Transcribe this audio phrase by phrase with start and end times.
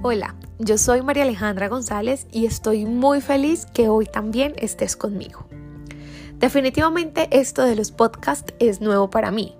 [0.00, 5.48] Hola, yo soy María Alejandra González y estoy muy feliz que hoy también estés conmigo.
[6.38, 9.56] Definitivamente esto de los podcasts es nuevo para mí.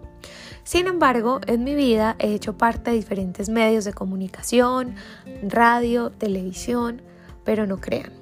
[0.63, 4.95] Sin embargo, en mi vida he hecho parte de diferentes medios de comunicación,
[5.43, 7.03] radio, televisión,
[7.43, 8.13] pero no crean.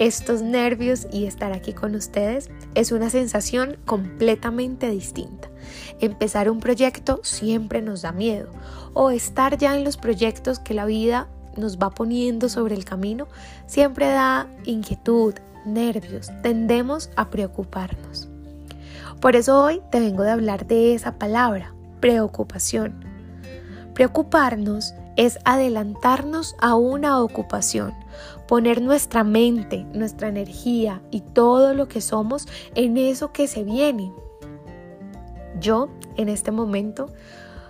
[0.00, 5.45] Estos nervios y estar aquí con ustedes es una sensación completamente distinta.
[6.00, 8.50] Empezar un proyecto siempre nos da miedo
[8.94, 13.28] o estar ya en los proyectos que la vida nos va poniendo sobre el camino
[13.66, 15.34] siempre da inquietud,
[15.64, 18.28] nervios, tendemos a preocuparnos.
[19.20, 23.04] Por eso hoy te vengo de hablar de esa palabra, preocupación.
[23.94, 27.94] Preocuparnos es adelantarnos a una ocupación,
[28.46, 34.12] poner nuestra mente, nuestra energía y todo lo que somos en eso que se viene.
[35.60, 37.10] Yo, en este momento,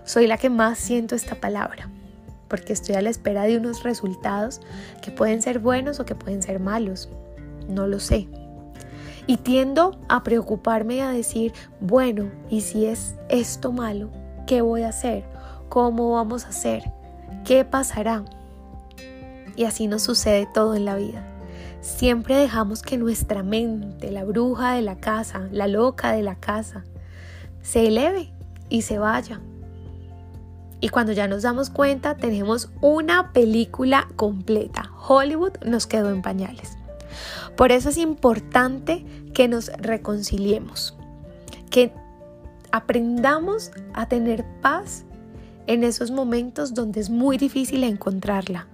[0.04, 1.88] soy la que más siento esta palabra,
[2.48, 4.60] porque estoy a la espera de unos resultados
[5.02, 7.08] que pueden ser buenos o que pueden ser malos.
[7.68, 8.28] No lo sé.
[9.26, 14.10] Y tiendo a preocuparme y a decir, bueno, ¿y si es esto malo?
[14.46, 15.24] ¿Qué voy a hacer?
[15.68, 16.84] ¿Cómo vamos a hacer?
[17.44, 18.24] ¿Qué pasará?
[19.56, 21.24] Y así nos sucede todo en la vida.
[21.80, 26.84] Siempre dejamos que nuestra mente, la bruja de la casa, la loca de la casa,
[27.66, 28.30] se eleve
[28.68, 29.40] y se vaya.
[30.80, 34.90] Y cuando ya nos damos cuenta, tenemos una película completa.
[35.08, 36.78] Hollywood nos quedó en pañales.
[37.56, 40.96] Por eso es importante que nos reconciliemos,
[41.68, 41.92] que
[42.70, 45.04] aprendamos a tener paz
[45.66, 48.68] en esos momentos donde es muy difícil encontrarla.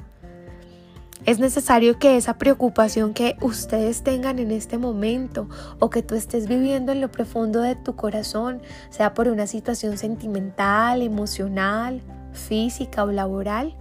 [1.24, 6.48] Es necesario que esa preocupación que ustedes tengan en este momento o que tú estés
[6.48, 13.12] viviendo en lo profundo de tu corazón, sea por una situación sentimental, emocional, física o
[13.12, 13.76] laboral,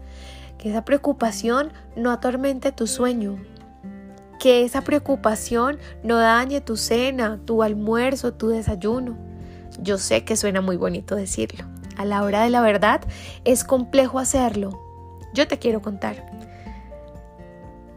[0.59, 3.43] que esa preocupación no atormente tu sueño,
[4.39, 9.17] que esa preocupación no dañe tu cena, tu almuerzo, tu desayuno.
[9.79, 11.65] Yo sé que suena muy bonito decirlo,
[11.97, 13.01] a la hora de la verdad
[13.45, 14.79] es complejo hacerlo.
[15.33, 16.50] Yo te quiero contar.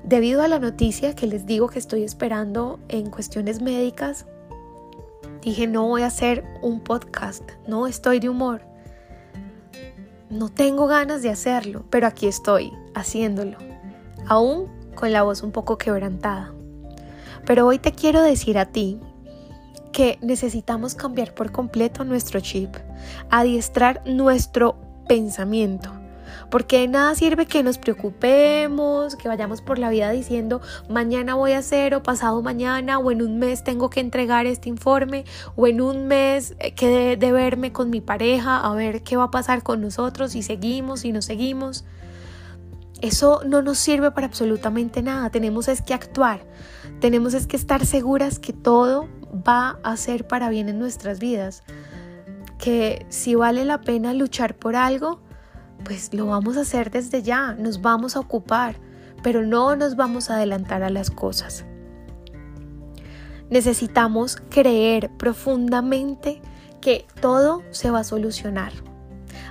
[0.04, 4.26] Debido a la noticia que les digo que estoy esperando en cuestiones médicas,
[5.40, 8.60] dije no voy a hacer un podcast, no estoy de humor.
[10.28, 13.56] No tengo ganas de hacerlo, pero aquí estoy, haciéndolo,
[14.26, 16.52] aún con la voz un poco quebrantada.
[17.46, 19.00] Pero hoy te quiero decir a ti
[19.90, 22.76] que necesitamos cambiar por completo nuestro chip,
[23.30, 24.76] adiestrar nuestro
[25.08, 26.03] pensamiento.
[26.50, 31.52] Porque de nada sirve que nos preocupemos, que vayamos por la vida diciendo mañana voy
[31.52, 35.24] a hacer o pasado mañana o en un mes tengo que entregar este informe
[35.56, 39.24] o en un mes eh, que de, verme con mi pareja a ver qué va
[39.24, 41.84] a pasar con nosotros si seguimos, si no seguimos.
[43.00, 45.28] Eso no nos sirve para absolutamente nada.
[45.30, 46.40] Tenemos es que actuar.
[47.00, 49.08] Tenemos es que estar seguras que todo
[49.46, 51.64] va a ser para bien en nuestras vidas.
[52.58, 55.20] Que si vale la pena luchar por algo,
[55.84, 58.76] pues lo vamos a hacer desde ya, nos vamos a ocupar,
[59.22, 61.64] pero no nos vamos a adelantar a las cosas.
[63.50, 66.40] Necesitamos creer profundamente
[66.80, 68.72] que todo se va a solucionar.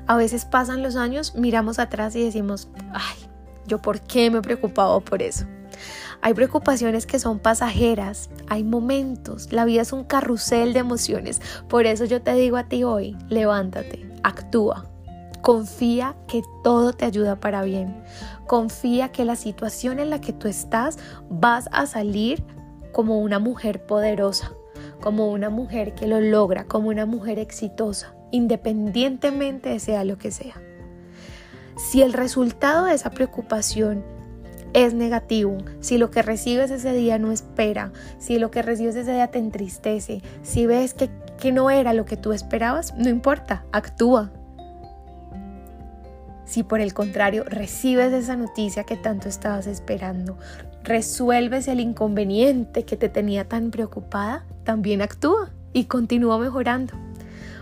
[0.07, 3.29] A veces pasan los años, miramos atrás y decimos, ay,
[3.67, 5.45] yo por qué me he preocupado por eso.
[6.21, 11.41] Hay preocupaciones que son pasajeras, hay momentos, la vida es un carrusel de emociones.
[11.67, 14.92] Por eso yo te digo a ti hoy, levántate, actúa.
[15.43, 18.01] Confía que todo te ayuda para bien.
[18.47, 20.97] Confía que la situación en la que tú estás
[21.29, 22.45] vas a salir
[22.93, 24.53] como una mujer poderosa,
[25.01, 30.31] como una mujer que lo logra, como una mujer exitosa, independientemente de sea lo que
[30.31, 30.61] sea.
[31.75, 34.01] Si el resultado de esa preocupación
[34.71, 39.11] es negativo, si lo que recibes ese día no espera, si lo que recibes ese
[39.11, 43.65] día te entristece, si ves que, que no era lo que tú esperabas, no importa,
[43.73, 44.31] actúa.
[46.45, 50.37] Si por el contrario recibes esa noticia que tanto estabas esperando,
[50.83, 56.93] resuelves el inconveniente que te tenía tan preocupada, también actúa y continúa mejorando.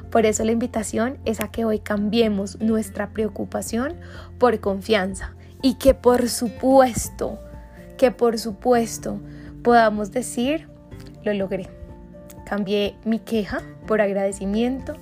[0.09, 3.93] Por eso la invitación es a que hoy cambiemos nuestra preocupación
[4.39, 7.39] por confianza y que por supuesto,
[7.97, 9.19] que por supuesto
[9.63, 10.67] podamos decir,
[11.23, 11.69] lo logré.
[12.45, 14.95] Cambié mi queja por agradecimiento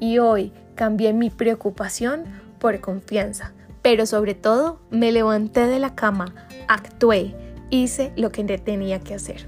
[0.00, 2.24] y hoy cambié mi preocupación
[2.66, 3.52] por confianza.
[3.80, 6.34] Pero sobre todo me levanté de la cama,
[6.66, 7.32] actué,
[7.70, 9.46] hice lo que tenía que hacer.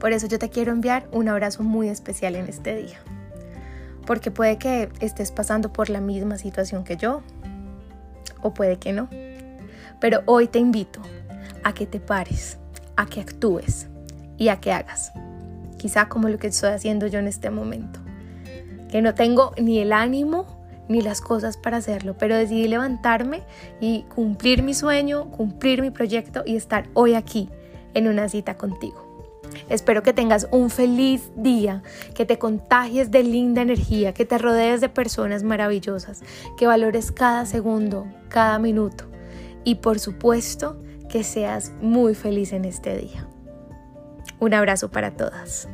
[0.00, 2.98] Por eso yo te quiero enviar un abrazo muy especial en este día.
[4.04, 7.22] Porque puede que estés pasando por la misma situación que yo,
[8.42, 9.08] o puede que no.
[10.00, 11.00] Pero hoy te invito
[11.62, 12.58] a que te pares,
[12.96, 13.86] a que actúes
[14.38, 15.12] y a que hagas.
[15.76, 18.00] Quizá como lo que estoy haciendo yo en este momento.
[18.90, 20.57] Que no tengo ni el ánimo
[20.88, 23.42] ni las cosas para hacerlo, pero decidí levantarme
[23.80, 27.48] y cumplir mi sueño, cumplir mi proyecto y estar hoy aquí
[27.94, 29.06] en una cita contigo.
[29.68, 31.82] Espero que tengas un feliz día,
[32.14, 36.22] que te contagies de linda energía, que te rodees de personas maravillosas,
[36.56, 39.04] que valores cada segundo, cada minuto
[39.64, 43.26] y por supuesto que seas muy feliz en este día.
[44.40, 45.68] Un abrazo para todas.